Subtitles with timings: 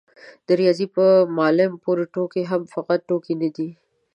[0.47, 1.05] د رياضي په
[1.37, 3.69] معلم پورې ټوکې هم فقط ټوکې نه دي.